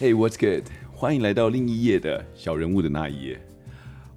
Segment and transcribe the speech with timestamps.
[0.00, 0.64] Hey, what's good？
[0.94, 3.38] 欢迎来到另一页的小人物的那一页。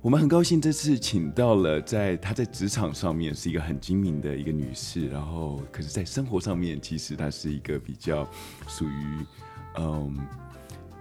[0.01, 8.25] 我们很高兴这次请到了在她在职场上面是一个很精明的一个女士，然后可是在生活上面其实她是一个比较
[8.65, 9.25] 属于
[9.77, 10.17] 嗯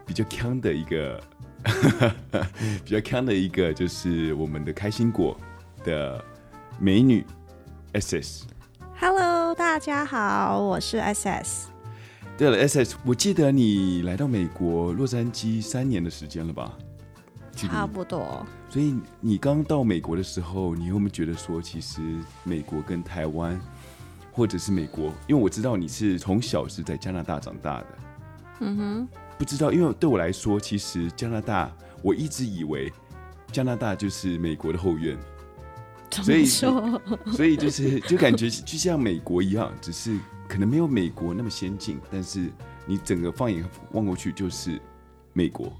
[0.04, 1.22] 比较强的一个
[2.84, 5.38] 比较强的一个就是我们的开心果
[5.84, 6.20] 的
[6.80, 7.24] 美女
[7.92, 8.46] SS。
[8.98, 11.71] Hello，大家好，我是 SS。
[12.38, 16.76] 对了，SS，我记得你来到美国洛杉矶三年的时间了吧？
[17.54, 18.44] 差不多。
[18.68, 22.00] 所以你刚到美国的时候，你有没有觉得说，其实
[22.42, 23.60] 美国跟台湾，
[24.32, 27.86] 或者是美国，因为我知道你是从小是在加拿大长大的。
[28.60, 29.08] 嗯哼。
[29.38, 31.70] 不知道，因为对我来说，其实加拿大，
[32.02, 32.90] 我一直以为
[33.52, 35.16] 加拿大就是美国的后院。
[36.10, 37.00] 所以说，
[37.32, 40.18] 所以就是就感觉就像美国一样，只是。
[40.52, 42.50] 可能没有美国那么先进，但是
[42.84, 44.78] 你整个放眼望过去就是
[45.32, 45.72] 美国。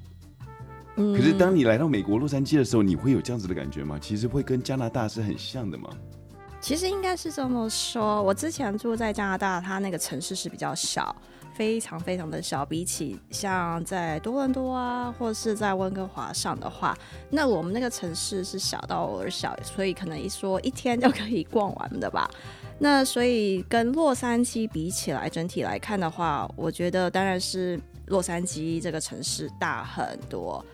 [0.97, 1.15] 嗯。
[1.15, 3.99] 可是当你来到美国洛杉矶的时候，你会有这样子的感觉吗？
[4.01, 5.91] 其实会跟加拿大是很像的吗？
[6.59, 8.23] 其实应该是这么说。
[8.23, 11.15] 我之前住在加拿大，它那个城市是比较小，
[11.53, 12.65] 非常非常的小。
[12.65, 16.97] 比起像在多伦多啊，或是在温哥华上的话，
[17.29, 22.31] 那我们那个城市是小到而小，所以可能一说一天就可以逛完的吧。
[22.85, 30.65] 那所以跟洛杉矶比起来，整体来看的话，我觉得当然是洛杉矶这个城市大很多。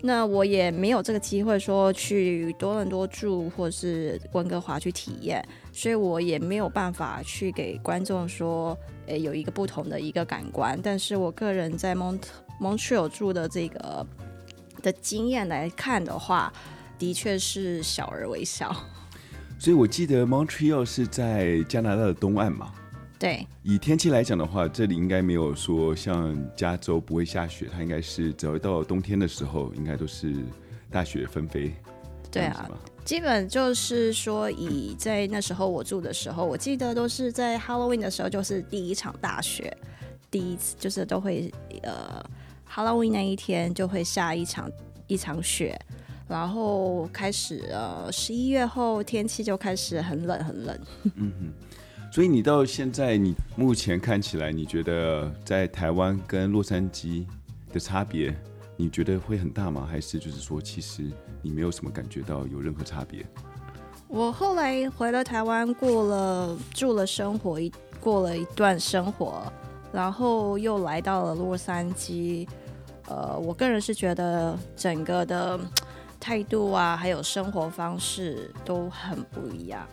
[0.00, 8.74] 那我也没有这个机会说去多伦多住，或是温哥华去体验，所以我也没有办法去给观众说，
[9.04, 10.80] 诶，有一个不同的一个感官。
[10.82, 14.06] 但是我个人在蒙特蒙特利尔住的这个
[14.80, 16.50] 的经验来看的话，
[16.98, 18.74] 的确是小而微小。
[19.60, 22.72] 所以，我记得 Montreal 是在加拿大的东岸嘛。
[23.18, 23.46] 对。
[23.62, 30.34] 以天气来讲的话，这里应该没有说像加州不会下雪，它应该是只要到冬天的时候，应该都是
[30.90, 31.74] 大雪纷飞。
[32.32, 32.70] 对啊，
[33.04, 39.76] 基本就是说，以在那时候我住的时候，我记得都是在 Halloween 的时候，就是第一场大雪，
[40.30, 41.52] 第一次就是都会
[41.82, 42.24] 呃
[42.66, 44.70] Halloween 那一天就会下一场
[45.06, 45.78] 一场雪。
[46.30, 50.78] 然后开始呃，十一月后天气就开始很冷很冷。
[51.16, 57.26] 嗯哼，所以你到现在，你目前看起来，你觉得在台湾跟洛杉矶
[57.72, 58.32] 的差别，
[58.76, 59.84] 你觉得会很大吗？
[59.90, 61.02] 还是就是说，其实
[61.42, 63.26] 你没有什么感觉到有任何差别？
[64.06, 69.42] 我后来回了台湾，过了住了生活一过了一段生活，
[69.92, 72.46] 然后又来到了洛杉矶。
[73.08, 75.58] 呃，我个人是觉得整个的。
[76.20, 79.84] 态度啊，还有生活方式都很不一样。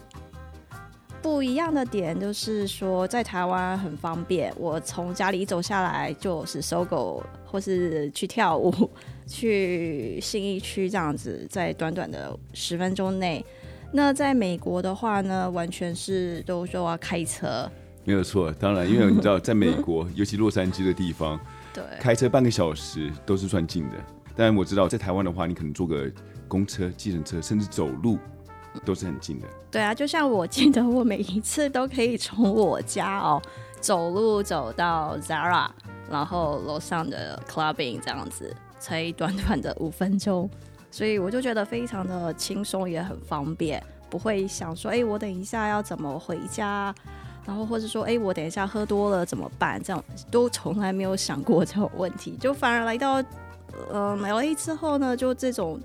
[1.19, 8.89] 不一样的点就是说，在台湾很方便，我从家里走下来就是搜狗，或是去跳舞，
[9.25, 13.43] 去信义区这样子，在短短的十分钟内。
[13.91, 17.69] 那在美国的话呢，完全是都说要开车。
[18.03, 21.37] 没有错，当然，因为你知道，在美国，尤其洛杉矶的地方，
[21.73, 23.95] 对，开车半个小时都是算近的。
[24.37, 26.09] 但我知道，在台湾的话，你可能坐个
[26.47, 28.19] 公车、计程车，甚至走路，
[28.85, 29.47] 都是很近的。
[29.71, 33.41] 对啊，就像我记得，我每一次都可以从我家哦
[33.81, 35.67] 走路走到 Zara，
[36.07, 40.47] 然后楼上的 Clubbing 这样子，才短短的五分钟，
[40.91, 46.93] 所以我就觉得非常的轻松，也很方便，不会想说，哎，我等一下要怎么回家，
[47.43, 49.81] 然后或者说，哎，我等一下喝多了怎么办？
[49.81, 53.23] 这样都从来没有想过这种问题，就反而来到。
[53.91, 55.79] 呃，买了之后呢，就这种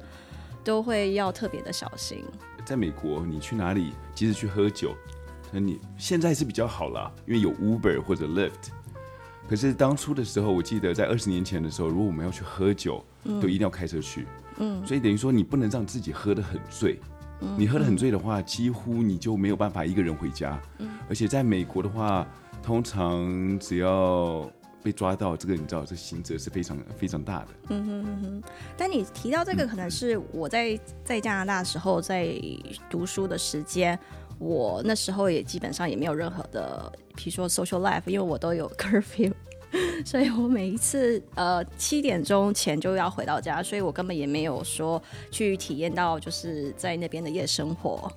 [0.65, 2.25] 都会要特别的小心。
[2.65, 4.95] 在美国，你去哪里，即使去喝酒，
[5.51, 8.71] 那你现在是比较好了，因为有 Uber 或者 Lyft。
[9.49, 14.27] 可是当初的时候，我记得在二十年前的时候，如果我们要去喝酒，嗯、都一定要开车去。
[14.59, 16.99] 嗯，所以等于说你不能让自己喝得很醉。
[17.41, 20.59] 嗯，你喝得很醉的话，几乎你就没有办法一个人回家。
[20.79, 22.27] 嗯，而且在美国的话，
[22.63, 24.49] 通常只要
[24.83, 27.49] 被抓到这个，你知道，这刑责是非常非常大的。
[27.71, 28.43] 嗯哼哼哼。
[28.77, 32.35] 但你提到这个，可能是我在在加拿大时候，在
[32.91, 33.99] 读书的时间，
[34.39, 39.33] 我那时候也基本上也没有任何的，比如说 social life，因为我都有 curfew，
[40.05, 45.01] 所以我每一次呃七点钟前就要回到家，所以我根本也没有说
[45.31, 48.13] 去体验到就是在那边的夜生活。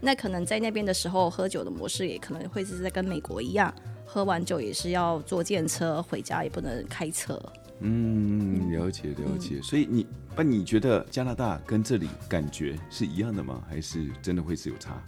[0.00, 3.74] 那可能在那边的时候，喝酒的模式也可能会是在跟美国一样。
[4.14, 7.36] 喝完酒也是要坐电车回家，也不能开车。
[7.80, 9.56] 嗯，了解了解。
[9.56, 10.06] 嗯、所以你
[10.36, 13.60] 那你觉得加拿大跟这里感觉是一样的吗？
[13.68, 15.02] 还是真的会是有差？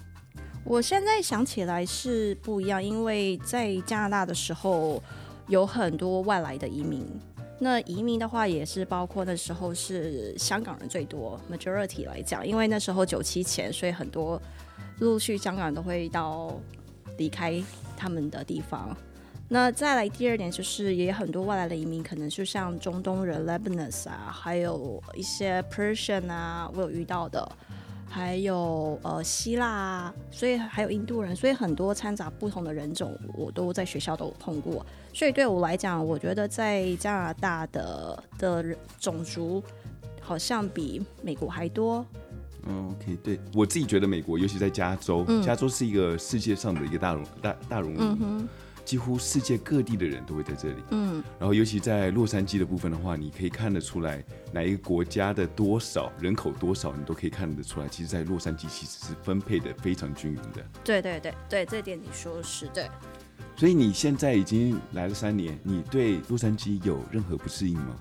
[0.65, 5.01] 我现在想起来是不一样，因为在加拿大的时候
[5.47, 7.07] 有很多外来的移民，
[7.61, 14.43] 那移民的话，也是包括那时候是香港人最多，majority 来讲，因为那时候九七前，所以很多
[14.99, 16.61] 陆续香港人都会到
[17.17, 17.63] 离开
[17.97, 18.97] 他们的地方。
[19.49, 27.49] 那再来第二点就是，也有很多外来的移民，可能就像中东人 Lebanese 啊，还有一些 Persian 啊，我有遇到的。
[28.09, 34.87] 还有呃希腊啊，所以还有印度人，所以很多掺杂不同的人种，我都在学校都碰过。
[35.13, 38.65] 所以对我来讲，我觉得在加拿大的的
[39.01, 39.63] 种族
[40.21, 42.07] 好像比美国还多。
[42.69, 48.01] 嗯，OK，对我自己觉得美国，尤其在加州，嗯、加州是一个世界上的一个大熔大大熔炉。
[48.21, 48.49] 嗯
[48.87, 57.89] 几乎世界各地的人都会在这里，嗯，然后尤其在洛杉矶的部分的话，你可以看得出来哪一个国家的多少人口多少，你都可以看得出来。
[57.89, 60.65] 其实，在洛杉矶其实是分配的非常均匀的。
[60.85, 62.89] 对对对对，这点你说的是对。
[63.57, 67.97] 所以你现在已经来了三年，你对洛杉矶有任何不适应吗？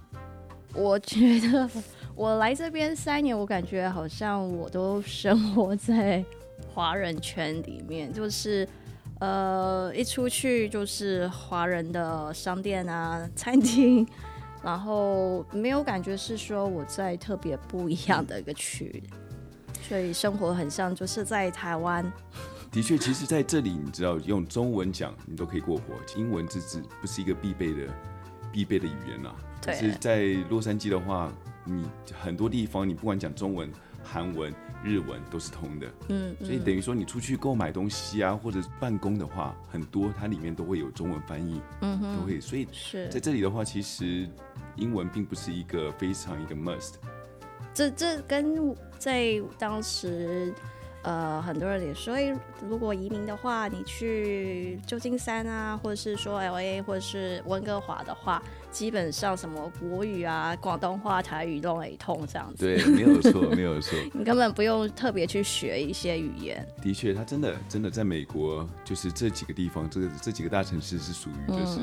[0.75, 1.67] 我觉得
[2.15, 6.23] 我来这边三年，我感觉好像我都生活在
[6.73, 8.67] 华人圈里面，就是。
[9.19, 14.05] 呃，一出去就是华人的商店啊、餐厅，
[14.61, 19.01] 然后没有感觉是说我在特别不一样的一个区，
[19.83, 22.03] 所以生活很像就是在台湾。
[22.69, 25.83] 的确，其实在这里，你知道用中文讲你都可以过活，
[26.17, 27.87] 英文这字不是一个必备的
[28.51, 29.35] 必备的语言啦、啊。
[29.61, 31.31] 可是在洛杉矶的话，
[31.65, 33.71] 你很多地方你不管讲中文、
[34.03, 34.53] 韩文。
[34.83, 44.29] 日文都是通的，嗯，所以等于说你出去购买东西啊，或者办公的话，很多它里面都会有中文翻译，嗯哼，都会，所以是在这里的话，其实
[44.75, 46.95] 英文并不是一个非常一个 must。
[47.73, 50.53] 这这跟在当时。
[51.01, 52.35] 呃，很多人也说，欸，
[52.67, 58.41] 如果移民的话，你去旧金山啊，或者是说 LA，或者是温哥华的话，
[58.75, 62.65] 基本上什么国语啊、广东话、台语都会通这样子。
[62.65, 63.97] 对，没有错， 没有错。
[64.13, 66.67] 你根本不用特别去学一些语言。
[66.81, 71.79] 的确，他真的真的在美国，就是这几个地方，这个这几个大城市是属于就是，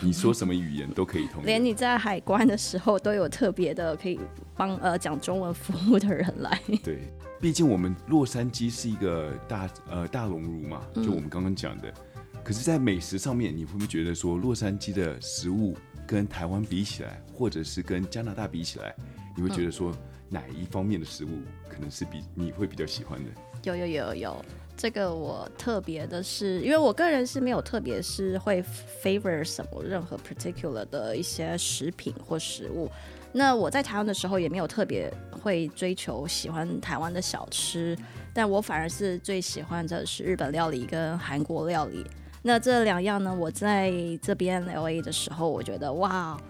[0.00, 1.44] 你说什么语言都可以通。
[1.44, 4.18] 连你在海关的时候都有特别的可以
[4.56, 6.58] 帮呃讲中文服务的人来。
[6.82, 7.00] 对。
[7.38, 11.88] 毕竟我们洛杉矶是一个大呃大熔炉嘛，就我们刚刚讲的。
[11.88, 15.76] 嗯、可是，在美食上面，你会不会觉得说，洛杉矶的食物
[16.08, 18.94] 跟台湾比起来，或者是跟加拿大比起来，
[19.36, 19.94] 你会觉得说
[20.30, 21.28] 哪一方面的食物
[21.68, 23.30] 可能是比你会比较喜欢的？
[23.64, 24.44] 有有有有，
[24.74, 28.64] 这个我特别的是，因为我个人是没有特别是会
[29.02, 32.90] favor 什么任何 particular 的一些食品或食物。
[33.30, 37.94] 那我在台湾的时候也没有特别会追求喜欢台湾的小吃，
[38.32, 42.06] 但我反而是最喜欢的是日本料理跟韩国料理。
[42.42, 43.92] 那这两样呢，我在
[44.22, 46.40] 这边 LA 的时候，我觉得哇，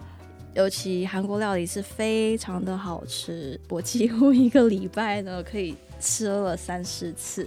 [0.55, 7.47] 尤其韩国料理是非常的好吃，我几乎一个礼拜呢可以吃了三四次。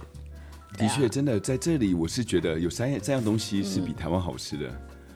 [0.76, 4.70] 的确，真的在这里，我是觉得有三样三样东西是比台湾好吃的。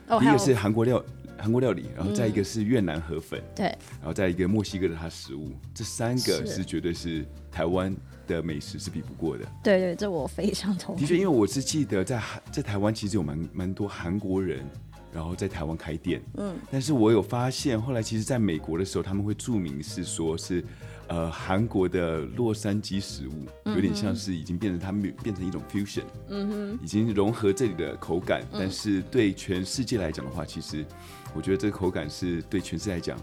[0.07, 1.03] 嗯、第一个是韩国料。
[1.39, 3.65] 韩国料理，然后再一个是越南河粉，嗯、对，
[3.99, 7.95] 然后再一个墨西哥的它食物，这三个是绝对是台湾
[8.27, 9.45] 的美食是比不过的。
[9.63, 10.99] 对对，这我非常同意。
[10.99, 14.63] 的确，因为我是记得在在台湾其实有蛮蛮多韩国人，
[15.11, 20.63] 然后在台湾开店，嗯，但是我有发现后来其实在美国的时候，他们会注明是说是。
[21.09, 30.85] 呃，韩国的洛杉矶食物有点像是已经变成他们变成一种 fusion，嗯哼，已经融合这里的口感，嗯、但是对全世界来讲的话，其实
[31.33, 33.17] 我觉得这个口感是对全世界来讲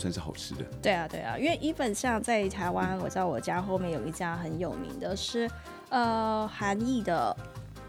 [0.00, 0.64] 算是好吃的。
[0.80, 5.48] 对啊，对啊，因为一本像在台湾，我在我家后面有一家很有名的是
[5.90, 7.36] 呃韩裔的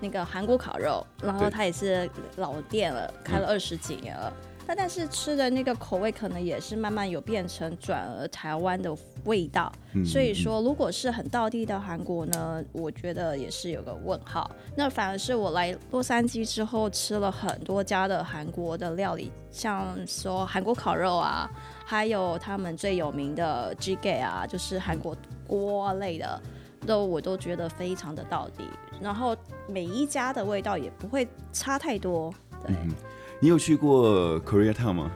[0.01, 4.31] 那个韩国烤肉，然后它也是老店了，开了二十几年了。
[4.35, 14.49] 嗯那但是吃的那个口味可能也是慢慢有变成转而台湾的味道，嗯、所以说如果是很道地的韩国呢，我觉得也是有个问号。
[14.75, 21.49] 那反而是我来洛杉矶之后吃了很多家的韩国的料理，像说韩国烤肉啊，
[21.85, 26.41] 还有他们最有名的 jjigae 啊，就是韩国锅类的，
[26.85, 28.63] 都我都觉得非常的到地。
[29.01, 29.35] 然后
[29.67, 32.33] 每一家的味道也不会差太多，
[32.65, 32.75] 对。
[32.83, 32.95] 嗯
[33.43, 35.11] 你有去过 Koreatown 吗？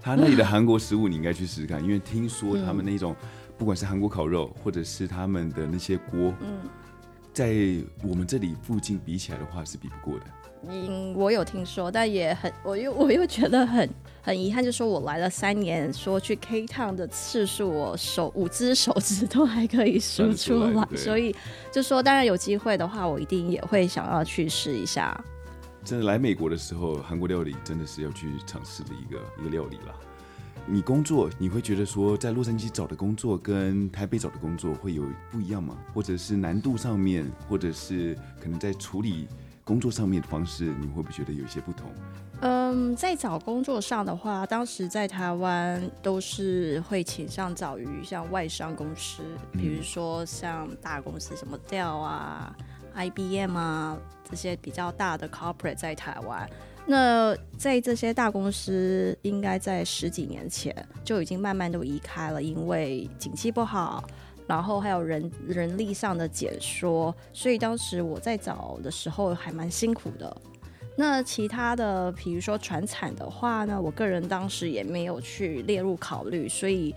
[0.00, 3.14] 他那里的韩国食物你应该去试试看，因为听说他们那种
[3.58, 6.32] 不管是韩国烤肉，或者是他们的那些锅，
[7.32, 7.56] 在
[8.04, 10.26] 我们这里附近比起来的话是比不过的。
[10.68, 13.90] 嗯，我有听说，但也很，我又我又觉得很
[14.22, 21.34] 很遗憾，就是说我来了三年，说去 K Town 的次数，我手五只手指都还可以数出来，出来所以
[21.72, 25.20] 就说当然有机会的话，我一定也会想要去试一下。
[25.86, 29.94] 真的来美国的时候，韩国料理真的是要去尝试的一个一个料理了。
[30.66, 35.76] 你工作，你会觉得说在洛杉矶找的工作跟台北找的工作会有不一样吗？
[35.94, 39.28] 或者是难度上面，或者是可能在处理
[39.62, 41.88] 工作上面的方式，你会不会觉得有一些不同？
[42.40, 52.52] 嗯，在找工作上的话，当时在台湾都是会倾向找于像外商公司，比如说像大公司，什么 Dell 啊、
[52.96, 53.96] IBM 啊
[54.28, 56.48] 这些比较大的 corporate 在台湾。
[56.88, 60.72] 那在这些大公司，应该在十几年前
[61.04, 64.04] 就已经慢慢都移开了，因为景气不好，
[64.46, 70.36] 然后还有人人力上的减缩，所以当时我在找的时候还蛮辛苦的。
[70.96, 76.94] 那其他的，比如说传产的话呢，我个人当时也没有去列入考虑，所以，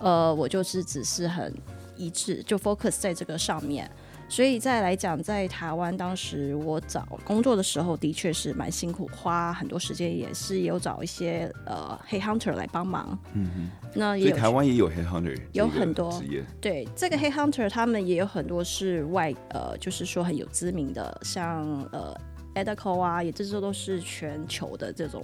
[0.00, 1.54] 呃，我就是只是很
[1.94, 3.88] 一致，就 focus 在这个上面。
[4.28, 13.18] 所以再来讲，在台湾当时我找工作的时候，的确是蛮辛苦，花很多时间，也是有找一些呃 head hunter 来帮忙。
[13.34, 13.88] 嗯哼。
[13.94, 16.44] 那也所以台湾也有 head hunter，有很多职业。
[16.60, 22.14] 对，这个 head hunter 他们也有很多是外呃，就是说很有知名的，像呃。
[22.56, 25.22] Edico 啊，也这些都是全球的这种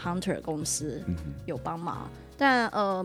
[0.00, 1.02] hunter 公司
[1.44, 3.04] 有帮忙，嗯、但呃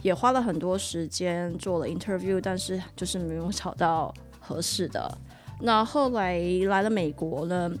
[0.00, 4.14] 也花了很多时间做了 interview，但是就是没有找到
[4.46, 5.18] 合适的。
[5.60, 7.72] 那后来来了美国呢，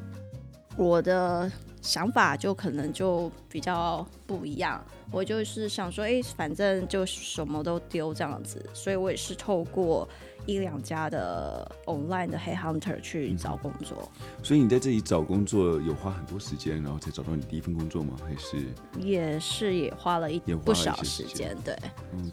[0.76, 1.50] 我的
[1.82, 4.84] 想法就可能就比较不一样。
[5.10, 10.08] 我就是想说，哎，反正就什么都丢这样子，所以我也是透过。
[10.46, 14.10] 一两家的 online 的 head hunter 去找工作。
[14.20, 18.12] 嗯，所以你在这里找工作有花很多时间，然后才找到你第一份工作吗？
[18.22, 18.62] 还是
[19.00, 21.74] 也是也花了一不少时间，对。
[22.12, 22.30] 嗯，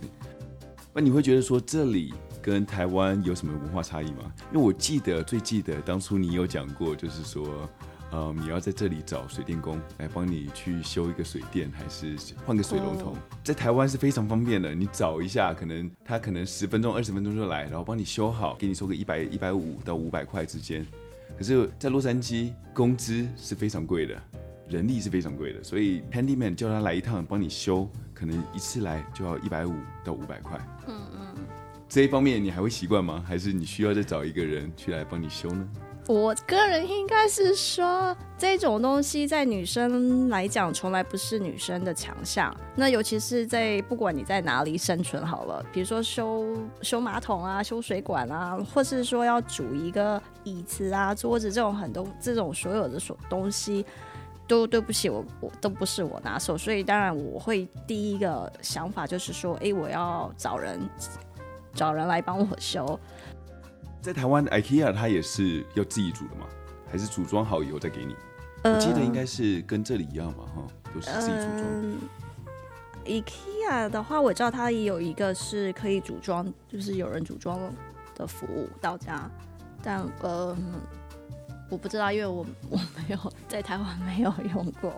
[0.91, 4.31] 那你会觉得说这里跟台湾有什么文化差异吗？
[4.51, 7.69] 因为我记得最记得当初你有讲过，就是说。
[8.13, 12.13] 呃，你要在这里找水电工来帮你去修一个水电，还是
[12.45, 13.17] 换个水龙头？Oh.
[13.41, 20.85] 在台湾是非常方便的，你找一下，可能他可能十分钟、二十分钟就来，然后帮你修好，给你收个一百、一百五到五百块之间。
[21.37, 24.21] 可是，在洛杉矶，工资是非常贵的，
[24.67, 30.59] 人力是非常贵的，所以 handyman 叫他来一趟帮你修，可能一次来就要一百五到五百块。
[30.85, 31.30] 嗯嗯，
[31.91, 33.21] 这一方面你还会习惯吗？
[33.27, 35.67] 还是你需要再找一个人去来帮你修呢？
[36.07, 42.55] 我个人应该是说，这种东西在女生来讲，从来不是女生的强项。
[42.77, 53.85] 那尤其是在不管你在哪里生存好了，比如说修修马桶啊、修水管啊，或是说要煮一个椅子啊、桌子这种很多这种所有的所东西，
[54.47, 56.57] 都对不起我，我都不是我拿手。
[56.57, 60.79] 所以当然我会第一个想法就是说，哎，我要找人
[61.73, 62.99] 找人来帮我修。
[64.01, 66.47] 在台湾，IKEA 它也是要自己组的吗？
[66.91, 68.15] 还是组装好以后再给你？
[68.63, 71.65] 呃、我记得应该是跟这里一样嘛，哈，都是自己组装。
[73.05, 77.59] 呃、IKEA 的话，我知道它也有一个是可以组装，就是有人组装
[78.15, 79.29] 的服务到家。
[79.81, 80.55] 但呃，
[81.69, 84.93] 我不知道，因为我我没有在台湾没有用过。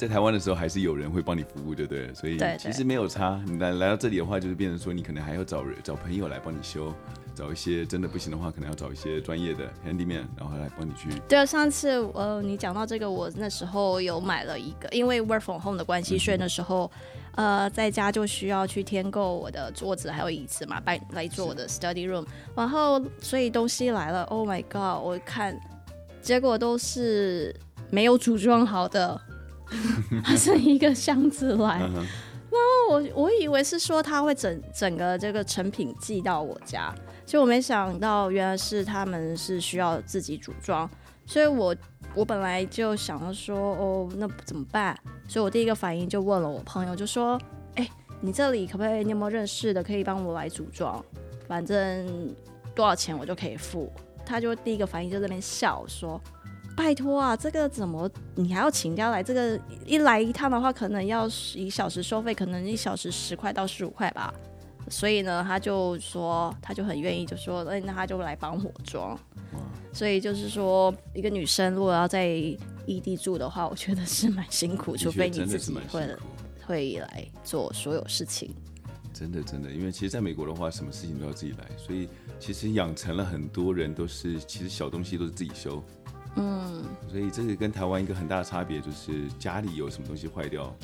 [0.00, 2.14] 在台湾的时候，还是有人会帮你服务，对不对？
[2.14, 3.38] 所以其实没有差。
[3.44, 6.90] 你来来到这里的话，就是变成说，你可能还要找人找朋友来帮你修。
[7.34, 11.10] 找一些真的不行的话，可能要找一些专业的 handyman，然后来帮你去。
[11.28, 16.90] 对啊，上次呃，你讲到这个，我那时候有买了一个，因为 work from home 的关系，所以那时候
[17.34, 22.24] 呃在家就需要去添购我的桌子还有椅子嘛，来来做我的 study room。
[22.56, 25.02] 然后所以东西来了，Oh my god！
[25.04, 25.54] 我看
[26.22, 27.54] 结果都是
[27.90, 29.18] 没有组装好的，
[30.24, 31.78] 它是一个箱子来。
[31.78, 36.92] 然后我我以为是说他会整整个这个成品寄到我家。
[37.24, 40.90] 其实我没想到，原来是他们是需要自己组装，
[41.24, 41.74] 所以我
[42.12, 44.98] 我本来就想要说，哦，那怎么办？
[45.28, 47.40] 所以我第一个反应就问了我朋友，就说，
[47.76, 47.88] 哎，
[48.20, 49.04] 你这里可不可以？
[49.04, 51.00] 你有没有认识的可以帮我来组装？
[51.46, 52.34] 反正
[52.74, 53.92] 多少钱我就可以付。
[54.26, 56.20] 他就第一个反应就在那边笑说，
[56.82, 59.22] 拜托啊，这个怎么你还要请假来？
[59.22, 64.32] 这个一来一趟的话，可能要一小时收费，可能一小时十块到十五块吧。
[64.88, 69.16] 所以呢，他就说，他就很愿意，就说，哎，那他就来帮我装。
[69.92, 72.26] 所以就是说，一个女生如果要在
[72.86, 76.16] 异地住的话，我觉得是蛮辛苦，除非你自己会
[76.66, 78.54] 会来做所有事情。
[79.12, 82.08] 真的真的，因为其实在美国的话，什么事情都要自己来，所以
[82.38, 85.84] 其实养成了很多人都是，其实小东西都是自己修。
[86.36, 90.74] 嗯，所以这是跟台湾一个很大的差别就是，家里有什么东西坏掉。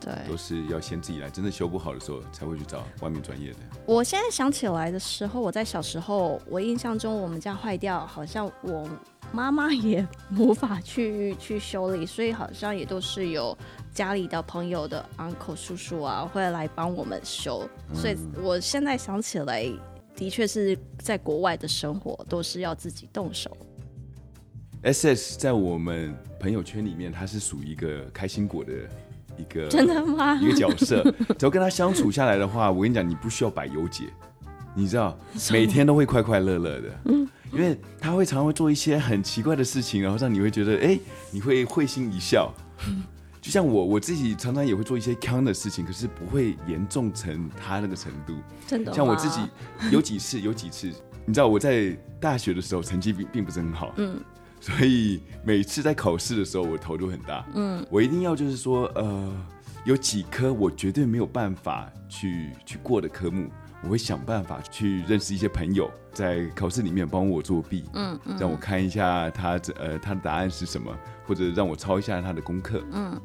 [0.00, 3.58] 对，都是要先自己来，真的修不好的时候才会去找外面专业的。
[3.86, 8.86] 我现在想起来的时候，我在小时候，我印象中我们家坏掉，好像我
[9.32, 13.56] 妈妈也无法去去修理，所以好像也都是有
[13.94, 17.66] 家里的朋友的 uncle 叔叔啊，会来帮我们修。
[17.88, 19.64] 嗯、所以我现在想起来，
[20.14, 23.56] 的确是在国外的生活都是要自己动手。
[24.84, 28.72] SS 在我们朋友圈里面，他是属于一个开心果的
[29.38, 30.34] 一个真的吗？
[30.36, 31.02] 一个角色，
[31.38, 34.04] 只要跟他相处下来的话，我跟你讲，你不需要百忧解，
[34.74, 35.18] 你知道，
[35.50, 37.00] 每天都会快快乐乐的。
[37.06, 41.00] 嗯，因为他会常常会做一些很奇怪的事情，然后让你会觉得，哎、欸，
[41.30, 42.52] 你会会心一笑。
[43.40, 48.34] 就像我我自己常常也会做一些坑的事情，可是不会严重成他那个程度。
[48.66, 49.40] 真的，像我自己
[49.90, 50.90] 有几次有几次，
[51.26, 54.18] 你知道我在大学的时候成绩并并不是很好，嗯，
[54.64, 59.30] 所以每次在考试的时候我头都很大，嗯，我一定要就是说，呃，
[59.84, 63.50] 有几科我绝对没有办法去去过的科目，
[63.82, 70.90] 我会想办法去认识一些朋友，在考试里面帮我作弊，嗯，嗯，让我看一下他这呃他的答案是什么。
[71.26, 73.18] 或者让我抄一下他的功课，嗯，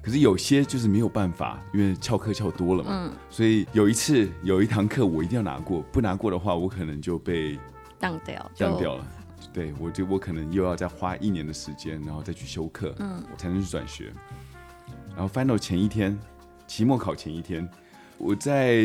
[0.00, 7.58] 可是有些就是没有办法，因为翘课翘多了嘛，嗯，所以有一次有一堂课我一定要拿过，不拿过的话，我可能就被
[7.98, 9.04] 当掉，当掉了，
[9.52, 14.12] 对，我就我可能又要再花一年的时间，然后再去修课，嗯，我才能去转学。
[15.16, 16.18] 然后 final 前一天，
[16.66, 17.68] 期末考前一天，
[18.18, 18.84] 我在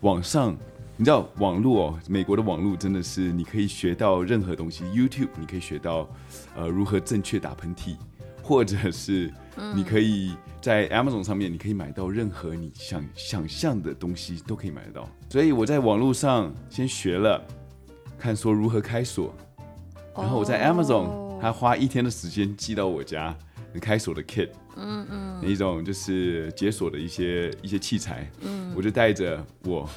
[0.00, 0.56] 网上。
[0.94, 4.84] 你知道网络哦，美国的网络真的是你可以学到任何东西。
[4.84, 6.08] YouTube 你可以学到，
[6.54, 7.96] 呃，如何正确打喷嚏，
[8.42, 9.32] 或者是
[9.74, 15.08] 你可以在 Amazon 上面，你可以买到任何你想想象的东西都可以买得到。
[15.30, 17.42] 所以我在网络上先学了，
[18.18, 19.34] 看说如何开锁，
[20.16, 23.36] 然后我在 Amazon，他花一天的时间寄到我家
[23.80, 29.88] 开锁的 kit，嗯嗯，那一种就是解锁的一些一些器材，嗯，我就带着我。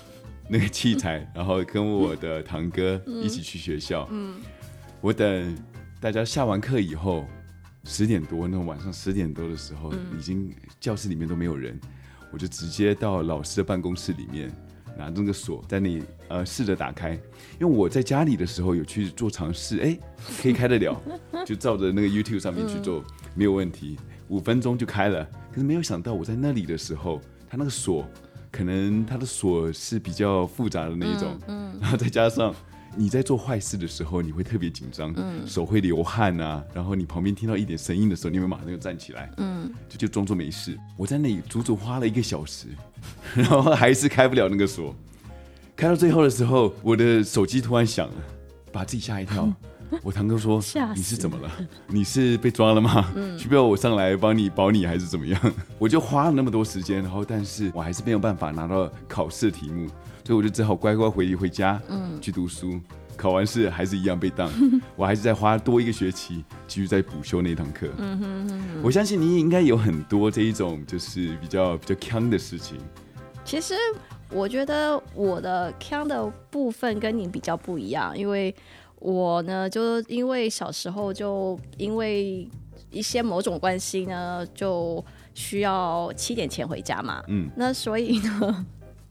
[0.47, 4.07] 那个器材， 然后跟我的堂哥一起去学校。
[4.11, 4.35] 嗯，
[5.01, 5.57] 我等
[5.99, 7.25] 大家下完课以后，
[7.83, 11.81] 十点多，那晚上十点多的时候，已经教室里面都没有人，
[12.31, 14.51] 我就直接到老师的办公室里面，
[14.97, 17.11] 拿着那个锁在那里呃试着打开。
[17.59, 19.97] 因为我在家里的时候有去做尝试，哎，
[20.41, 21.01] 可以开得了，
[21.45, 23.03] 就照着那个 YouTube 上面去做，
[23.33, 25.27] 没有问题，五分钟就开了。
[25.51, 28.05] 可是没有想到我在那里的时候，它那个锁。
[28.51, 31.37] 可能它的锁是比较复杂的那一种，
[31.81, 32.55] 然后再加上
[32.95, 40.77] 你在做坏事的时候，你会特别紧张，嗯，手会流汗啊，然后你旁边听到一点声音的时候，你会马上就站起来，嗯，就就装作没事。
[40.97, 42.67] 我在那里足足花了一个小时，
[43.35, 44.95] 然后还是开不了那个锁，
[45.75, 48.13] 开到最后的时候，我的手机突然响了，
[48.71, 49.45] 把自己吓一跳。
[49.45, 49.55] 嗯
[50.03, 50.61] 我堂哥说
[50.95, 51.51] ：“你是怎么了？
[51.87, 53.11] 你是被抓了吗？
[53.15, 55.39] 嗯、 需不要我上来帮你保你，还是怎么样？”
[55.79, 59.87] 我就花了那么多时间，然后但是我还是没有办法拿到考试题目，
[60.23, 62.79] 所以我就只好乖乖回回家，嗯，去读书。
[63.17, 64.51] 考完试还是一样被当，
[64.97, 67.87] 我还是在花多一个学期继续在补修那堂课。
[67.97, 68.81] 嗯哼哼哼。
[68.83, 72.77] 我相信你应该有很多这一种就是比较比较坑的事情。
[73.45, 73.73] 其实
[74.29, 78.53] 我觉得我的坑的部分跟你比较不一样，因为。
[79.05, 82.49] 我呢，就因为小时候就因为
[82.89, 85.03] 一些某种关系呢，就
[85.35, 87.23] 需要七点前回家嘛。
[87.27, 88.65] 嗯，那所以呢，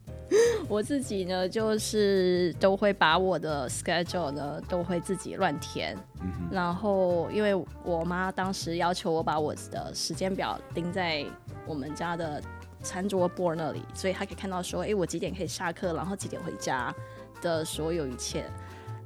[0.67, 5.97] 我自己呢，就是都会把我的 schedule 呢，都会自己乱填。
[6.19, 6.49] 嗯哼。
[6.51, 7.55] 然后，因为
[7.85, 11.25] 我妈当时要求我把我的时间表钉在
[11.65, 12.43] 我们家的
[12.81, 16.93] 餐桌 board 那里，所以她可以看到说，哎，我几点可以下课，然后几点回家
[17.41, 18.43] 的所有一切。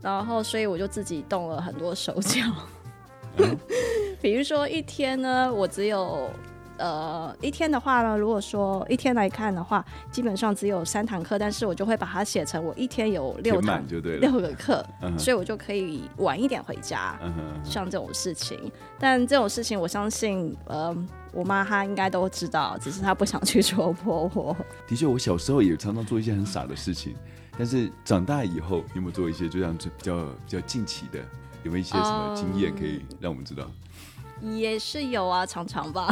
[0.02, 2.40] 然后，所以我就自己动了很多手脚，
[4.22, 6.30] 比如说一天呢，我只有
[6.78, 14.86] 呃一天的话呢，如果说一天来看的话，基本上只有三堂课，但是我就会把它写成我一天有六堂就对了，六个课，
[15.18, 17.20] 所以我就可以晚一点回家，
[17.64, 18.72] 像这种事情。
[18.98, 20.96] 但这种事情，我相信呃
[21.34, 24.56] 我妈她应该都知道，只是她不想去戳破我。
[24.88, 27.14] 的确，我小时候也常常做一些很傻的事情。
[27.60, 31.20] 但是长大以后有没有做一些就这样子比较比较近期的？
[31.64, 33.70] 有没有一些什么经验可以让我们知道？
[34.42, 36.08] 也是有啊，常常吧。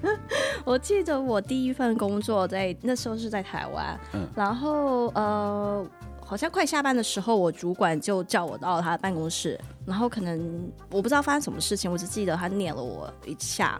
[0.64, 5.86] 我记得我第一份工作在那时候是在台湾，嗯，然后呃，
[6.24, 13.78] 好像快下班的时候，我主管就叫我到他的办公室，然后可能我不知道发生什么事情，我只记得他念了我一下，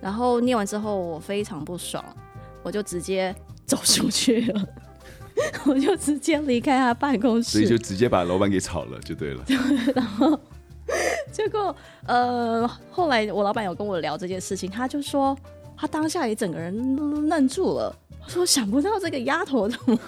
[0.00, 2.04] 然后念完之后我非常不爽，
[2.64, 3.32] 我就直接
[3.64, 4.68] 走出去了。
[5.66, 9.44] 我就直接离开他办公室，所以就直接把老板给炒了，就对了。
[9.94, 10.38] 然后
[11.30, 11.74] 结果
[12.06, 15.36] 呃，后来我老板有跟我聊这件事情，他就说
[15.76, 19.98] 他当下也整个人愣住了，他说想不到这个丫头怎么，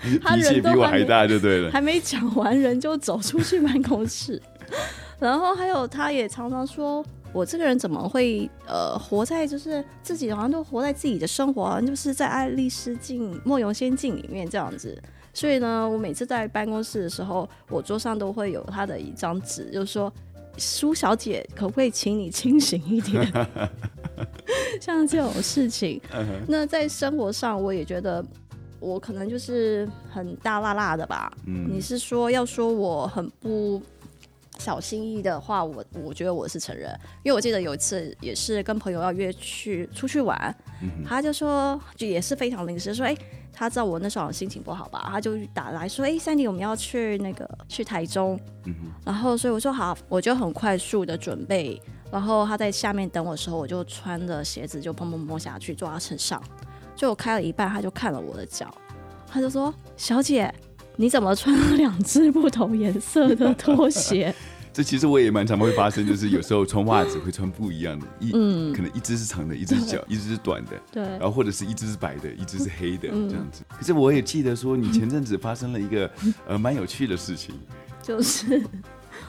[0.00, 4.40] 脾气比我还大，就对了， 还没讲完人就走出去办公室。
[5.18, 7.04] 然后还有他也常常说。
[7.36, 14.98] 我这个人怎么会呃活在就是自己好像都活在自己的生活，好像就是在爱丽丝境梦游仙境里面这样子。
[15.34, 20.10] 所以呢，我每次在办公室的时候，我桌上都会有他的一张纸，就是说，
[20.56, 23.30] 苏小姐，可不可以请你清醒一点？
[24.80, 26.00] 像这种事情，
[26.48, 28.24] 那在生活上，我也觉得
[28.80, 31.30] 我可能就是很大辣辣的吧。
[31.44, 33.82] 嗯，你是说要说我很不
[34.58, 36.90] 小心翼翼的话，我我觉得我是承认，
[37.22, 43.18] 因为我记得有一次也是跟朋友要约去出去玩，嗯、他就说就也是非常临时说，哎、欸，
[43.52, 56.42] 他知道我那时候心情不好吧，他就打来说，哎、欸，Sandy，我们要去那个去台中，嗯、然后所以我说好，我就很快速的准备，然后他在下面等我的时候，我就穿着鞋子就砰砰砰下去坐他车上，
[56.94, 58.72] 就我开了一半，他就看了我的脚，
[59.28, 60.52] 他就说，小姐。
[60.96, 64.34] 你怎么穿了两只不同颜色的拖鞋？
[64.72, 73.64] 这其实我也蛮常会发生，就是有时候穿袜子会穿不一样的，一、嗯、可能一只是长的，一只是脚， 一只是短的，对，然后或者是一只是白的，一只是黑的、嗯、这样子。
[73.70, 77.54] 可是我也记得说，你前阵子发生了一个、嗯、呃蛮有趣的事情，
[78.02, 78.62] 就是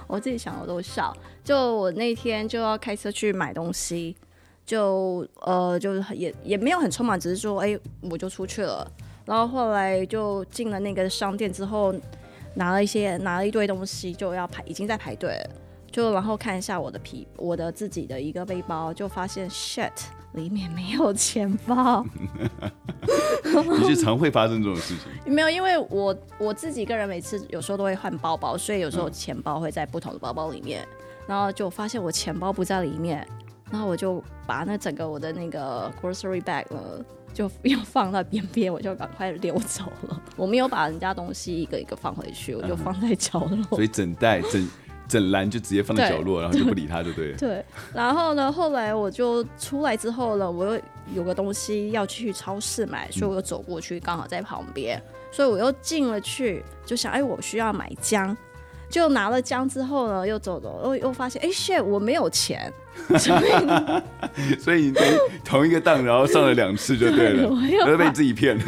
[0.05, 1.15] 我自己想我都笑。
[1.45, 4.17] 就我那天就要开车去买东西，
[4.65, 8.85] 就呃就是也也没有很匆忙，只是说哎我就出去了。
[9.27, 11.93] 然后后来就进了那个商店之后，
[12.55, 15.49] 拿了一些拿了一堆东西，就要排，已经在排队了。
[15.91, 19.91] 就然后看一下我的皮，我的自己的一个背包，就发现 shit
[20.33, 22.05] 里面没有钱包。
[23.79, 25.11] 你是常会发生这种事情？
[25.33, 30.83] 没有，因为我我自己个人每次有时候都会换包包，所以有时候钱包会在不同的包包里面。
[30.83, 33.27] 嗯、然后就发现我钱包不在里面，
[33.69, 37.03] 然后我就把那整个我的那个 grocery bag 了。
[37.37, 40.19] 就 又放到边边，我就赶快溜走了。
[40.35, 43.63] 我没有把人家东西一个一个放回去，我就放在角落。
[43.77, 44.67] 所以整袋整
[45.07, 47.37] 整篮就直接放在角落，然后就不理他，就对了。
[47.37, 47.63] 对。
[47.93, 50.81] 然后呢，后来我就出来之后呢，我又
[51.13, 54.99] 有个东西要去超市买，所以我又走过去，刚好在旁边，
[55.31, 58.35] 所以我又进了去，就想，哎，我需要买姜。
[58.89, 62.71] 就拿了姜之后呢，又走走，又又发现，哎，shit，我没有钱，
[63.19, 64.93] 所以，所以你
[65.43, 68.57] 同一个档，然后上了两次就对了， 对我又被自己骗。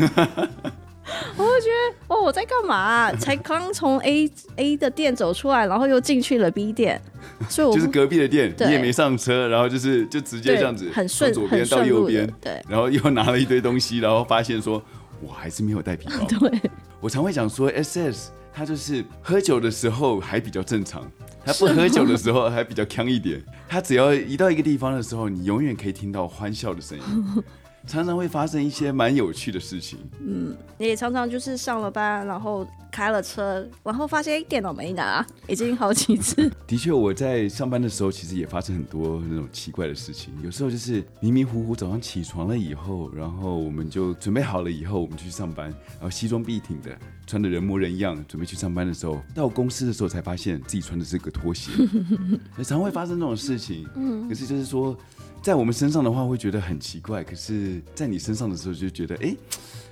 [1.36, 3.12] 我就觉得，哦，我在干嘛啊？
[3.13, 7.01] 才刚从 A A 的店走出来，然后又进去了 B 店，
[7.49, 14.79] 所以我就是隔壁的店，你也没上车，然后就是就直接这样子，很顺，从左边到右边，对，然后又拿了一堆东西，然后发现说，
[15.19, 16.27] 我还是没有带皮包。
[16.27, 16.62] 对，
[16.99, 18.29] 我常会讲说，SS。
[18.60, 21.10] 他就是喝酒的时候还比较正常，
[21.45, 23.41] 他不喝酒的时候还比较强一点。
[23.69, 27.04] 他只要一到一个地方的时候，你永远可以听到欢笑的声音。
[27.88, 29.98] 常常会发生一些蛮有趣的事情。
[30.19, 36.52] 嗯，也常常就是上了班，然后开了车，然后发现电脑没拿，已经好几次。
[36.67, 40.34] 的确，我在上班的时候，其实也发生很多那种奇怪的事情。
[40.43, 46.91] 有时候就是迷迷糊糊，早上起床了以后，然后我们就准备好了以后，我们就去上班，然后西装笔挺的，
[47.30, 51.72] 穿的人模人样，准备去上班的时候，到公司的时候才发现自己穿的是个拖鞋。
[52.65, 53.88] 常会发生这种事情。
[53.96, 54.98] 嗯，可是就是说。
[55.42, 59.34] 在我们身上的话会觉得很奇怪，可是在你身上的时候就觉得，哎，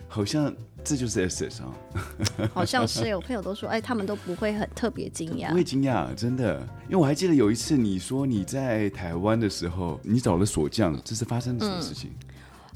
[0.05, 1.71] 好像这就是 SS 啊，
[2.53, 12.11] 好像是有朋友都说，哎，他们都不会很特别惊讶，不会惊讶，真的，因为我还记得有一次你说你在台湾的时候，你找了锁匠，这是发生了什么事情？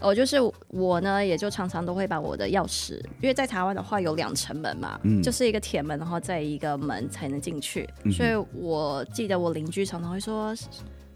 [0.01, 0.37] 哦，就是
[0.67, 10.53] 我呢，也就常常都会把我的钥匙，因为在台湾的话有两层门嘛，嗯，就是一个铁门，然后再一个门才能进去，嗯，所以我记得我邻居常常会说。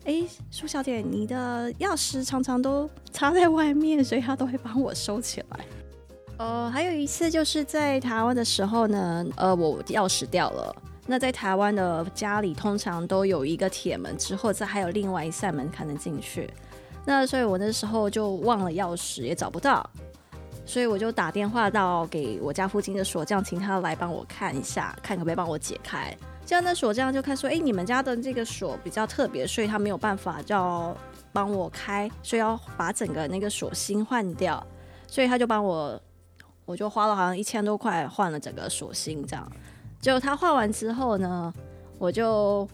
[0.07, 0.21] 哎，
[0.51, 5.65] 苏小姐，你的钥匙常常都插在外面，所以他都会帮我收起来。
[6.37, 10.75] 呃，还有一次就是在台湾的时候呢，呃，我钥匙掉了。
[11.07, 16.47] 那在台湾的家里通常都有一个铁门，之后再还有另外一扇门才能进去。
[17.05, 19.87] 那所以我那时候就忘了钥匙，也找不到，
[20.65, 26.15] 所以我就打电话到给我家附近的锁匠，请他来帮我看一下，看可不可以帮我解开。
[26.45, 30.95] 这样的锁匠就看说，哎，你们家的这个锁比较特别，所以他没有办法叫
[31.31, 34.65] 帮我开，所以要把整个那个锁芯换掉，
[35.07, 35.99] 所以他就帮我，
[36.65, 39.51] 我就花了好像一千多块换了整个锁芯，这样。
[39.99, 41.51] 结果他换完之后呢，
[41.97, 42.67] 我就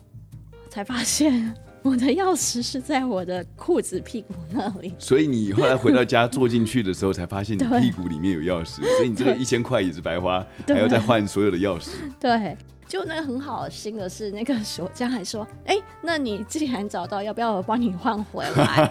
[0.70, 4.94] 才发现我的钥匙是在我的裤子屁股那里。
[5.00, 11.90] 所以你后来回到家坐进去的时候，才发现你屁股里面有钥匙，所以你这个一千块也是白花，还要再换所有的钥匙。
[12.20, 12.56] 对。
[12.92, 18.86] 就那个很好心的是，那个锁匠还说：“哎、欸，那你既然找到，要不要我帮你换回来？”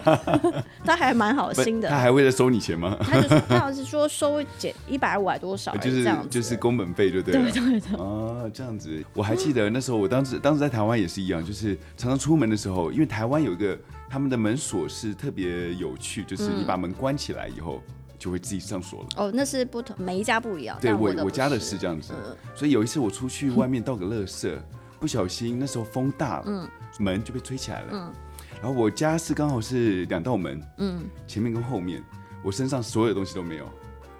[0.83, 1.87] 他还蛮好心的。
[1.87, 2.97] 他还会再收你钱吗？
[2.99, 7.51] 他就是他好像是说收减一百五还多少， 就是这样就是工本费，就对了。
[7.51, 7.99] 对对对。
[7.99, 13.77] 哦，这样子，我还记得那时候，我当时当时在台湾也是一样，就是常常出门的时候，因为台湾有一个
[14.09, 17.79] 他们的门锁是特别有趣，就是你把门关起来以后。
[17.87, 19.07] 嗯就会自己上锁了。
[19.15, 20.77] 哦，那是不同，每一家不一样。
[20.79, 24.55] 对我我，我家的是这样子，嗯、所以有一次我出去外面倒个垃圾，
[24.99, 27.87] 不小心那时候风大了，嗯、门就被吹起来了。
[27.93, 28.13] 嗯、
[28.61, 32.03] 然后我家是刚好是两道门，嗯，前面跟后面，
[32.43, 33.67] 我身上所有东西都没有，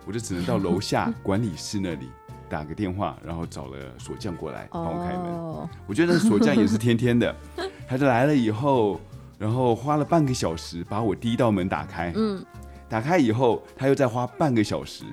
[0.07, 2.09] 我就只能到楼下管理室那里
[2.49, 5.25] 打个电话，然后找了锁匠过来帮我开门。
[5.31, 7.35] 哦、我觉得锁匠也是天天的，
[7.87, 8.99] 他就来了以后，
[9.37, 12.11] 然后花了半个小时把我第一道门打开。
[12.15, 12.43] 嗯。
[12.91, 15.05] 打开以后，他又再花半个小时，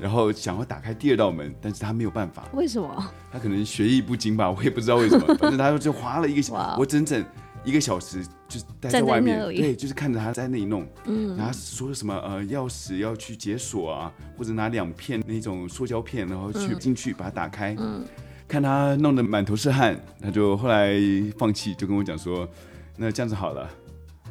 [0.00, 2.48] 然后想要打开第二道门，但是他没有办法。
[2.54, 3.12] 为什么？
[3.30, 5.26] 他可能学艺不精吧， 我也不知道为什么。
[5.36, 7.22] 反正他就花了一个小时，我整整
[7.64, 10.88] 一个小时就待在外面，对，就是看着他在那里弄。
[11.04, 17.76] 嗯，然后说什么呃钥匙要去解锁啊，或者拿两片那种塑胶片，然后去进去把它打开。
[17.78, 18.02] 嗯，
[18.48, 20.94] 看他弄得满头是汗，他就后来
[21.36, 22.48] 放弃，就跟我讲说，
[22.96, 23.70] 那这样子好了，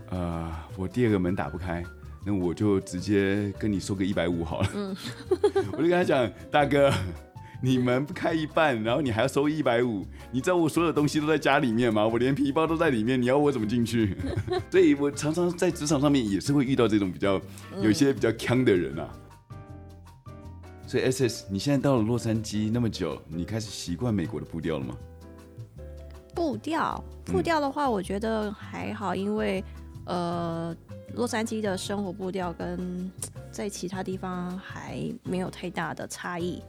[0.10, 1.84] 呃，我第二个门打不开。
[2.26, 4.70] 那我就直接跟你收个一百五好了。
[4.76, 4.96] 嗯，
[5.74, 6.92] 我就跟他讲，大哥，
[7.62, 12.06] 你门不开一半，然后你还要收一百五，你知道我所有东西都在家里面吗？
[12.06, 14.18] 我连皮包都在里面，你要我怎么进去？
[14.70, 17.42] 所以我常常在职场上面也是会遇到这种比较
[17.82, 19.10] 有一些比较坑的人啊。
[20.86, 24.96] 所以 SS，你现在到了洛杉矶那么久，你开始习惯美国的步调了吗？
[26.36, 29.64] 步调，步调的话，我觉得还好，因为
[30.06, 30.76] 呃。
[31.18, 33.12] 洛杉矶的生活步调跟
[33.52, 36.62] 在其他地方还没有太大的差异，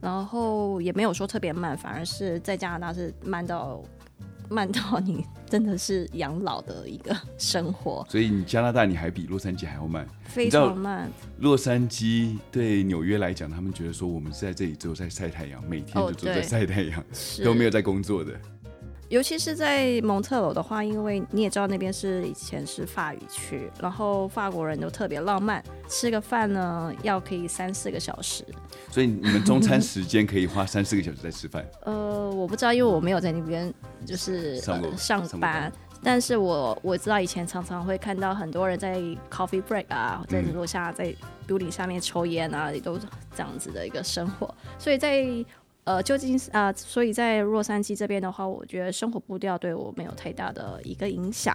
[0.00, 3.82] 然后也没有说特别慢，反而是在加拿大是慢到
[4.48, 8.04] 慢到你真的是养老的一个生活。
[8.08, 11.10] 所以你加拿大你还比洛杉矶还要慢，非常慢。
[11.40, 17.04] 洛杉矶对纽约来讲，他们觉得说我们是在这里只有在晒太阳，每天就都在晒太阳，哦、
[17.44, 18.32] 都没有在工作的。
[19.14, 28.44] 尤其是在蒙特娄的话，因为你也知道那边是以前是法语区，然后法国人都特别浪漫，吃个饭呢要可以三四个小时。
[28.90, 31.64] 所以你们中餐时间可以花三四个小时在吃饭？
[31.86, 33.72] 呃，我不知道，因为我没有在那边
[34.04, 35.72] 就是上、呃、上班，
[36.02, 38.98] 但是我我知道以前常常会看到很多人在
[39.30, 41.14] coffee break 啊，在楼下在
[41.46, 45.24] building 下面抽烟啊，也都这样子的一个生活，所以在。
[45.84, 51.54] 呃，究竟啊、所以在洛杉矶这边的话，我觉得生活步调对我没有太大的一个影响，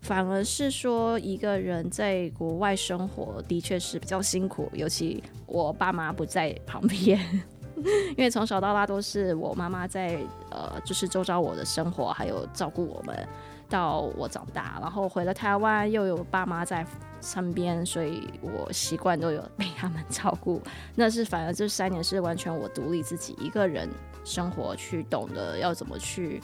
[0.00, 7.20] 反而是说一个人在国外生活的确是比较辛苦，尤其我爸妈不在旁边，
[8.16, 10.18] 因为从小到大都是我妈妈在
[10.50, 13.28] 呃，就是周遭我的生活，还有照顾我们。
[13.70, 16.82] 到我长大，然后回了台湾，又有爸妈在
[17.20, 20.62] 身边，所以我习惯都有被他们照顾。
[20.94, 23.88] 那是反而这三年是完全我独立自己一个人
[24.24, 26.40] 生活，去懂得要怎么去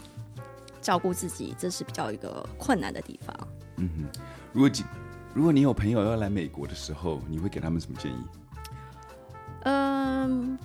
[0.81, 3.49] 照顾自己，这是比较一个困难的地方。
[3.77, 4.21] 嗯哼，
[4.53, 4.71] 如果
[5.33, 8.25] 如果你有朋友要来美国的时候，你会给他们什么建议？
[9.65, 10.59] 嗯，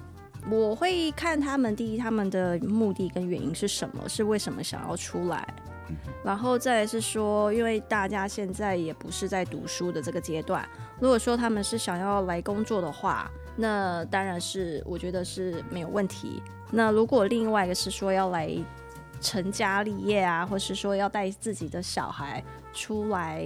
[0.49, 5.55] 我会看他们第一，他们的目的跟原因是什么，是为什么想要出来。
[6.23, 10.67] 然后再来是说，因为大家现在也不是在读书的这个阶段，
[10.99, 16.41] 如果说他们是想要来工作的话，那当然是我觉得是没有问题。
[16.71, 18.55] 那如果另外一个是说要来
[19.19, 23.45] 成家立业啊，或是说要带自己的小孩出来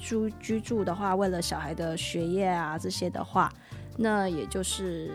[0.00, 3.52] 住居住的话，为了小孩的学业啊这些的话，
[3.96, 5.10] 那也就是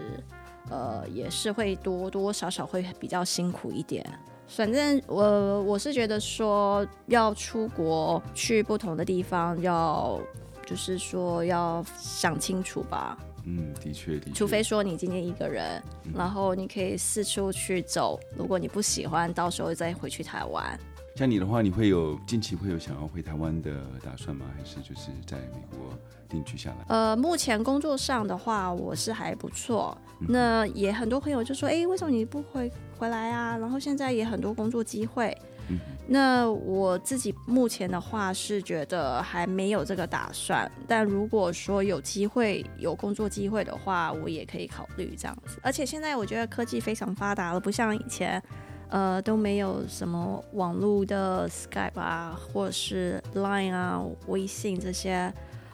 [0.69, 4.05] 呃也是会多多少少会比较辛苦一点。
[4.47, 10.19] 反正我我是觉得说要出国去不同的地方，要
[10.65, 13.17] 就是说要想清楚吧。
[13.45, 14.31] 嗯，的确的确。
[14.31, 18.19] 除非说你今天一个人，嗯、然后你可以四处去走。
[18.35, 20.77] 如果你不喜欢，到时候再回去台湾。
[21.15, 23.71] 像你的话，你会有近期会有想要回台湾的
[24.03, 24.45] 打算吗？
[24.57, 25.93] 还是就是在美国
[26.29, 26.85] 定居下来？
[26.89, 29.97] 呃，目前工作上的话，我是还不错。
[30.19, 33.57] 那也很多朋友就说，哎，为什么你不回回来啊？
[33.57, 35.35] 然后现在也很多工作机会。
[35.69, 35.77] 嗯、
[36.07, 45.59] 那我自己目前的话是觉得还没有这个打算，但如果说有机会有工作机会的话，我也可以考虑这样子。
[45.61, 48.41] 而且现在我觉得科技非常发达了，不像以前，
[48.87, 55.33] 呃，都没有什么网络的 Skype 啊，或者是 Line 啊、微信这些，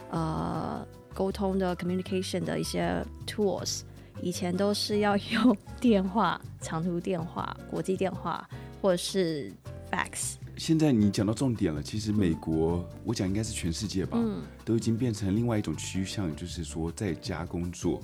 [0.10, 3.82] 呃，沟通的 communication 的一些 tools。
[4.22, 8.48] 以前都是要用 电话、长途电话、国际电话，
[8.82, 9.52] 或者是
[9.92, 10.36] fax。
[10.56, 18.00] 现在你讲到重点了，其实美国，我讲应该是全世界吧，嗯，都已经变成另外一种趋向，就是说在家工作。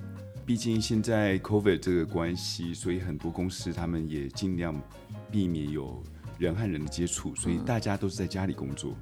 [0.45, 4.75] 毕竟现在 COVID 这个关系，所以很多公司他们也尽量
[5.31, 6.01] 避免有
[6.39, 8.95] 人和人的接触，所以大家都是在家里工作。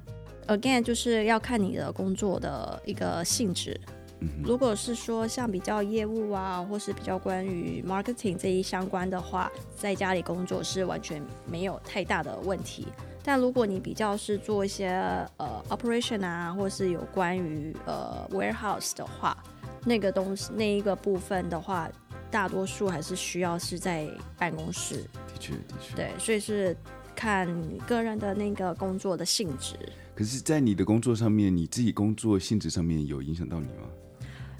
[0.46, 3.80] Again，就是要看你的工作的一个性质。
[4.20, 12.86] 嗯，如果是说像比较业务啊，或是比较关于 marketing 这一相关的话，在家里工作是完全没有太大的问题。
[13.22, 14.88] 但如果你比较是做一些
[15.36, 19.36] 呃 operation 啊，或是有关于呃 warehouse 的话，
[19.84, 21.88] 那个东西那一个部分的话，
[22.30, 25.02] 大多数还是需要是在办公室。
[25.28, 25.94] 的确，的确。
[25.94, 26.74] 对，所以是
[27.14, 29.76] 看你个人的那个工作的性质。
[30.14, 33.88] 可是，在你的工作上面，你自己工作性质上面有影响到你吗？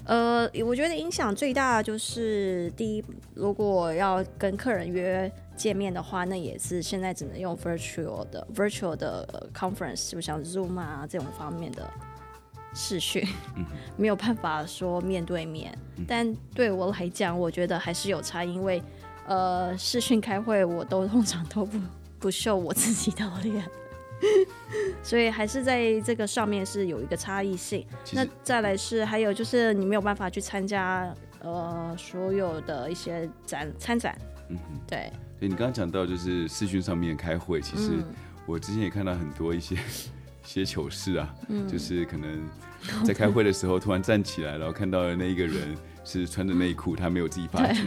[0.09, 11.87] 呃，我觉得影响最大的就是第一，如果要跟客人约见面的话，那也是现在只能用 virtual 的 virtual 的 conference，就像 Zoom 啊这种方面的
[12.73, 13.23] 视讯，
[13.55, 13.63] 嗯，
[13.97, 15.77] 没有办法说面对面。
[15.97, 18.81] 嗯、但对我来讲，我觉得还是有差，因为
[19.27, 21.79] 呃视讯开会，我都通常都不
[22.17, 23.63] 不秀我自己的脸。
[25.03, 27.85] 所以还是在这个上面是有一个差异性。
[28.13, 34.17] 那再来是还有就是你没有办法去参加呃所有的一些展参展。
[34.49, 35.11] 嗯哼，对。
[35.37, 37.91] 所以你刚刚讲到就是视讯上面开会，其实
[38.45, 39.75] 我之前也看到很多一些
[40.43, 42.49] 一些糗事啊，嗯，就是可能
[43.05, 47.81] 在开会的时候突然站起来，然后看到的那一个人是穿着内裤，他没有自己发觉，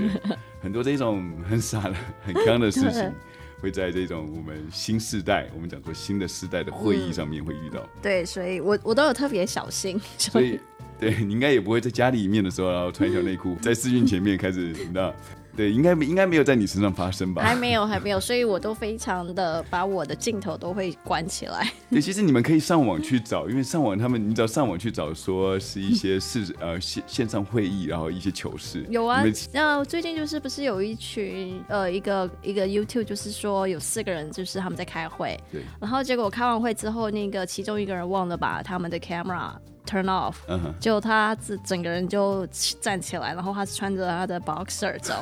[0.63, 3.13] 很多这种很傻的很刚的事情。
[3.63, 7.79] 会在这种我们新世代，我们讲说新的世代的会议上面会遇到。
[7.81, 10.01] 嗯、对，所以我我都有特别小心。
[10.19, 10.59] 所以，
[10.99, 15.15] 对你应该也不会在家里面的时候，然后穿一条内裤 在试训前面开始，你知道。
[15.57, 17.43] 对，应该应该没有在你身上发生吧？
[17.43, 21.71] 还没有，还没有，所以我都非常的把我的镜头都会关起来。
[21.91, 28.85] 对，其实你们可以上网去找，因为上网他们，你只要上网去找，说是一些是呃线线上会议，然后一些糗事。
[28.89, 39.53] 有啊，那最近就是不是有一群呃一个一个 YouTube，就是说有四个人，就是他们在开会，对，然后结果开完会之后，那个其中一个人忘了把他们的 camera。
[39.85, 40.37] Turn off，
[40.81, 41.01] 就、uh.
[41.01, 42.47] 他整整个人就
[42.81, 45.15] 站起来，然后他是穿着他的 boxer 走，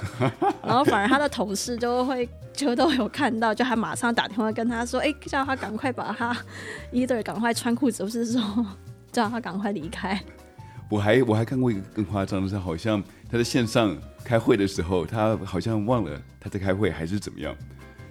[0.63, 6.37] 然后反而他的同事就会就都有看到，就还马上打电话跟他说，哎、欸，叫他赶快把他
[6.93, 8.67] either 赶快穿裤子，不是说
[9.11, 10.21] 叫他赶快离开。
[10.89, 17.57] 我还我还看过一个更夸张的是，好像他在线上开会的时候，他好像忘了他在开会还是怎么样，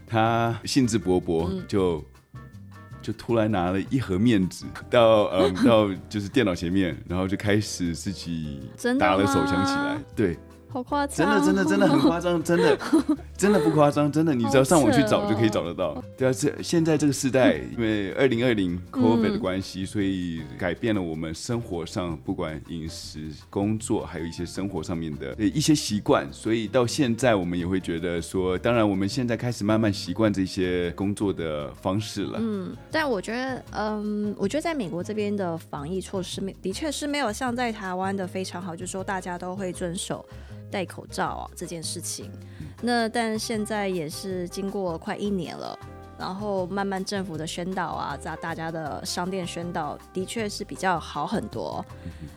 [0.08, 2.00] 他兴致勃勃就。
[2.00, 2.06] 嗯
[3.10, 8.60] 就突然拿了一盒面纸 到嗯到就是电脑前面，然后就开始自己
[9.00, 10.38] 打了手枪起来，对。
[10.72, 11.18] 好夸张！
[11.18, 12.78] 真的真的真的很夸张，真的
[13.36, 15.94] 真的不夸张，真的，你只要上网去找就可以找得到。
[15.94, 26.28] 哦、对啊，这现在这个时代， 因为二零二零 COVID 的关系，所以改变了我们生活上不管饮食、工作，还有一些生活上面的一些习惯。
[26.32, 32.38] 所以到现在，我们也会觉得说，当然我们现在开始慢慢习惯这些工作的方式了。
[32.40, 40.24] 嗯，但我觉得，嗯，我觉得在美国这边的防疫措施，的确是没有像在台湾的非常好，就是说大家都会遵守。
[40.72, 42.32] 戴口罩啊，这件事情，
[42.82, 45.78] 那但现在也是经过快一年了，
[46.20, 51.84] 然后慢慢政府的宣导啊，在大家的商店宣导的确是比较好很多。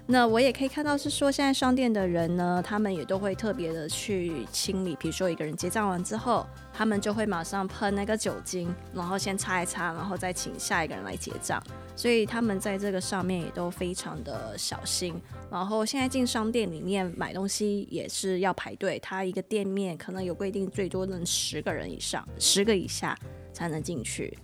[0.06, 11.60] 那我也可以看到是说，现在商店的人呢，他们也都会特别的去清理，比如说一个人结账完之后，他们就会马上喷那个酒精，然后先擦一擦，然后再请下一个人来结账。
[11.96, 15.14] 所以他们在这个上面也都非常的小心。
[15.50, 23.16] 然后现在进商店里面买东西也是要排队，他一个店面可能有规定，最多能十个人以上，十个以下
[23.52, 24.36] 才能进去。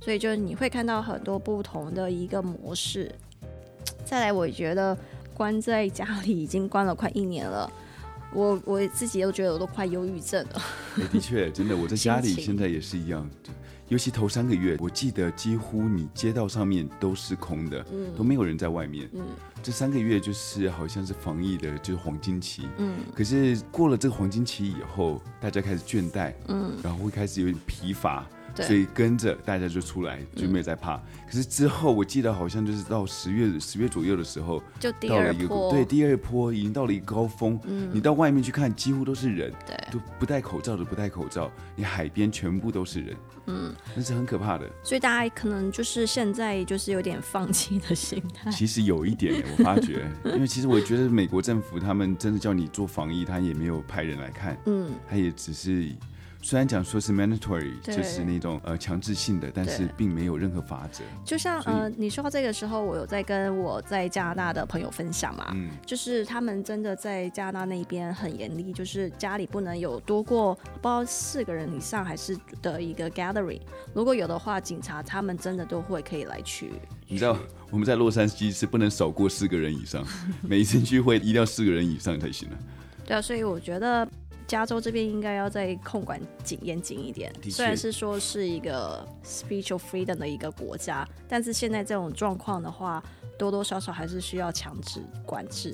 [0.00, 3.14] 所以就是你会看到很多不同的一个模式。
[4.04, 4.96] 再来，我觉得
[5.34, 7.70] 关在家里已经关了快一年了，
[8.32, 10.62] 我我自己都觉得我都快忧郁症了。
[10.96, 13.28] 欸，的确， 真的，我在家里现在也是一样。
[13.88, 19.08] 尤其头三个月，我记得几乎你街道上面都是空的，嗯，都没有人在外面。
[19.12, 19.22] 嗯，
[19.64, 22.68] 这三个月就是好像是防疫的，就是黄金期。
[22.78, 28.24] 嗯，可是过了这个黄金期以后，大家开始倦怠，嗯，然后会开始有点疲乏，
[28.54, 30.96] 所以跟着大家就出来，就没有再怕。
[30.96, 37.58] 嗯、可是之后我记得好像就是到十月十月左右的时候，就到了一个，对，第二波已经到了一个高峰。
[37.64, 44.68] 嗯，你到外面去看，几乎都是人，对，都不戴口罩的不戴口罩，你海边全部都是人，嗯，那是很可怕的。
[44.82, 48.50] 所以大家可能就是现在就是有点放弃的心态。
[48.50, 55.90] 其实有一点，我发觉， 因为其实我觉得美国政府他们真的叫你做防疫，他也没有派人来看，嗯，他也只是。
[56.42, 61.04] 虽然讲说是 mandatory，就是那种呃强制性的，但是并没有任何法则。
[61.24, 73.60] 就像呃你说到这个时候，我有在跟我在加拿大的朋友分享嘛，嗯，就是他们真的在加拿大那边很严厉，就是家里不能有多过不知道四个人以上还是的一个 gathering，
[73.92, 76.72] 如果有的话，警察他们真的都会可以来去。
[77.06, 77.36] 你知道
[77.70, 80.02] 我们在洛杉矶是不能少过四个人以上，
[80.42, 82.58] 每一次聚会一定要四个人以上才行了。
[83.04, 84.08] 对啊，所以我觉得。
[84.50, 93.00] 加州这边应该要再控管紧严谨一点，虽然是说是一个 speech of freedom 的一个国家，但是现在这种状况的话，
[93.38, 95.72] 多多少少还是需要强制管制。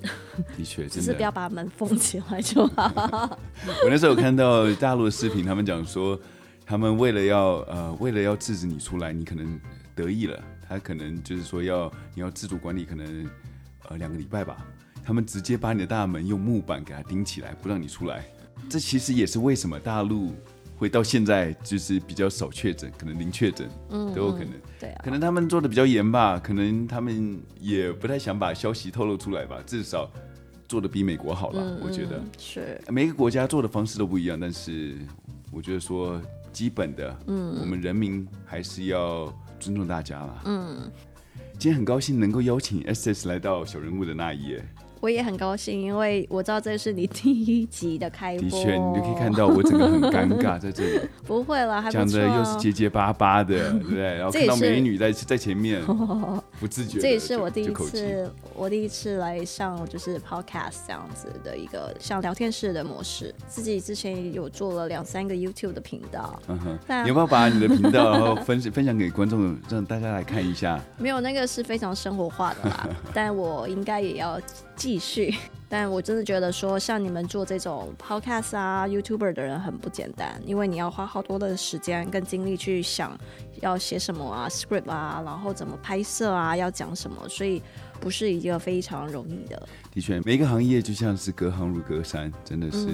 [0.59, 3.39] 的确， 只是不要把门封起来就好。
[3.83, 6.20] 我那时候有看到大陆的视频，他们讲说，
[6.66, 9.59] 他们为了要呃，为了要制止你出来，你可能
[9.95, 13.27] 得意了，他可能就是说要你要自主管理，可能
[13.89, 14.59] 呃两个礼拜吧，
[15.03, 18.22] 他们直接把你的大门用木板给它钉起来，不让你出来。
[18.68, 20.32] 这其实也是为什么大陆
[20.76, 24.48] 会到现在就是比较少确诊，可能零确诊，嗯，都有可能。
[24.78, 29.62] 对啊，可能他们做的比较严吧，可能他们也不太想把消息透露出来吧。
[29.66, 30.10] 至少
[30.68, 32.80] 做的比美国好了，嗯，我觉得是。
[32.88, 34.96] 每个国家做的方式都不一样，但是
[35.50, 36.20] 我觉得说
[36.52, 40.42] 基本的，嗯，我们人民还是要尊重大家啦。
[40.44, 40.90] 嗯，
[41.58, 44.62] 今天很高兴能够邀请 SS 来到小人物的那一页。
[45.01, 48.42] 我也很高兴，因为我知道这是你第一集的开播。
[48.42, 51.01] 的确，你就可以看到我整个很尴尬在这里。
[51.26, 54.14] 不会了，还讲的又是结结巴巴的，对不对？
[54.16, 55.82] 然后看到美女在在前面，
[56.59, 56.99] 不自觉。
[56.99, 63.34] 这也是我第一次，我第一次来上就是 podcast 这样子的一个像聊天室的模式。
[63.47, 66.40] 自己之前有做了两三个 YouTube 的频道。
[66.49, 66.78] 嗯哼。
[67.03, 70.80] 你有没有把你的频道然后分 分享给观众，让大家来看一下？
[70.97, 72.88] 没有，那个是非常生活化的啦。
[73.12, 74.40] 但我应该也要。
[74.87, 75.34] 继续，
[75.68, 83.18] 但我真的觉得说，像你们做这种 podcast 啊、YouTuber 的人很不简单，因为你要花好多的时间跟精力去想
[83.61, 87.61] 要写什么啊、script 啊，然后怎么拍摄啊、要讲什么，所以
[87.99, 89.61] 不是一个非常容易的。
[89.91, 92.87] 的确，每一个行业就像是隔行如隔山，真的是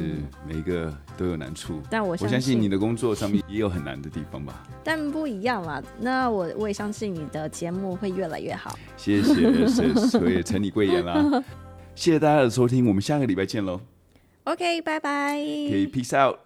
[0.49, 1.75] 每一个都有难处。
[1.75, 4.63] 嗯、但我相信，我相信你的工作上面也有很难的地方吧？
[4.83, 8.79] 但不一样啦，那我我也相信你的节目会越来越好。
[8.97, 11.23] 谢谢，谢所以承你贵言啦。
[11.95, 13.81] 谢谢大家的收听，我们下个礼拜见喽。
[14.45, 15.35] OK，拜拜。
[15.35, 16.39] 可以 peace out。